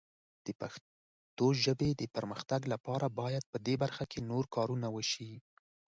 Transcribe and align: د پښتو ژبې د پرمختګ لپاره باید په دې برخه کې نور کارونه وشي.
د 0.45 0.47
پښتو 0.61 1.45
ژبې 1.63 1.89
د 1.95 2.03
پرمختګ 2.15 2.61
لپاره 2.73 3.05
باید 3.19 3.43
په 3.51 3.57
دې 3.65 3.75
برخه 3.83 4.03
کې 4.11 4.19
نور 4.29 4.43
کارونه 4.55 4.87
وشي. 4.95 5.31